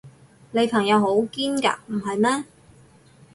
[0.49, 2.45] 你朋友好堅㗎，唔係咩？